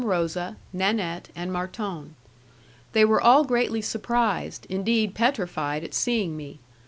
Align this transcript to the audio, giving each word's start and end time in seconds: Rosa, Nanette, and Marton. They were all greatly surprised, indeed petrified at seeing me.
Rosa, 0.03 0.57
Nanette, 0.73 1.29
and 1.35 1.53
Marton. 1.53 2.15
They 2.93 3.05
were 3.05 3.21
all 3.21 3.43
greatly 3.43 3.83
surprised, 3.83 4.65
indeed 4.67 5.13
petrified 5.13 5.83
at 5.83 5.93
seeing 5.93 6.35
me. 6.35 6.57